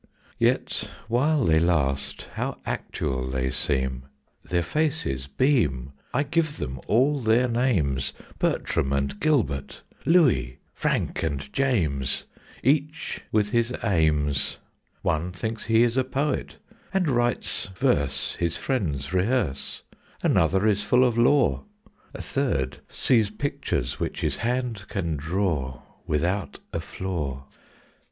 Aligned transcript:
Yet 0.39 0.89
while 1.09 1.45
they 1.45 1.59
last 1.59 2.29
how 2.33 2.57
actual 2.65 3.29
they 3.29 3.51
seem! 3.51 4.05
Their 4.43 4.63
faces 4.63 5.27
beam; 5.27 5.93
I 6.11 6.23
give 6.23 6.57
them 6.57 6.81
all 6.87 7.19
their 7.21 7.47
names, 7.47 8.11
Bertram 8.39 8.93
and 8.93 9.19
Gilbert, 9.19 9.83
Louis, 10.03 10.57
Frank 10.73 11.21
and 11.21 11.53
James, 11.53 12.23
Each 12.63 13.21
with 13.31 13.51
his 13.51 13.71
aims; 13.83 14.57
One 15.03 15.31
thinks 15.31 15.67
he 15.67 15.83
is 15.83 15.97
a 15.97 16.03
poet, 16.03 16.57
and 16.91 17.07
writes 17.07 17.67
verse 17.75 18.37
His 18.37 18.57
friends 18.57 19.13
rehearse; 19.13 19.83
Another 20.23 20.67
is 20.67 20.81
full 20.81 21.03
of 21.05 21.15
law; 21.15 21.65
A 22.15 22.23
third 22.23 22.79
sees 22.89 23.29
pictures 23.29 23.99
which 23.99 24.21
his 24.21 24.37
hand 24.37 24.85
can 24.87 25.15
draw 25.15 25.83
Without 26.07 26.59
a 26.73 26.79
flaw. 26.79 27.45